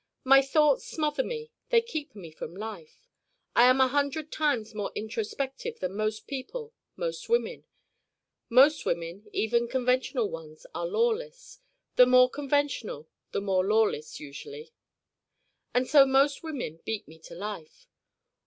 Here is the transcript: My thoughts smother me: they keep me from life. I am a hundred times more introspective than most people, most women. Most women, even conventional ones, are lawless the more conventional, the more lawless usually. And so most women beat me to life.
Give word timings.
My 0.23 0.41
thoughts 0.41 0.87
smother 0.87 1.21
me: 1.23 1.51
they 1.69 1.79
keep 1.79 2.15
me 2.15 2.31
from 2.31 2.55
life. 2.55 3.07
I 3.55 3.65
am 3.65 3.79
a 3.79 3.87
hundred 3.87 4.31
times 4.31 4.73
more 4.73 4.91
introspective 4.95 5.77
than 5.79 5.95
most 5.95 6.25
people, 6.25 6.73
most 6.95 7.29
women. 7.29 7.65
Most 8.49 8.83
women, 8.83 9.27
even 9.31 9.67
conventional 9.67 10.27
ones, 10.27 10.65
are 10.73 10.87
lawless 10.87 11.59
the 11.97 12.07
more 12.07 12.31
conventional, 12.31 13.09
the 13.31 13.41
more 13.41 13.63
lawless 13.63 14.19
usually. 14.19 14.73
And 15.71 15.87
so 15.87 16.03
most 16.07 16.41
women 16.41 16.79
beat 16.83 17.07
me 17.07 17.19
to 17.19 17.35
life. 17.35 17.87